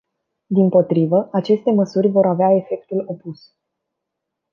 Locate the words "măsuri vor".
1.71-2.25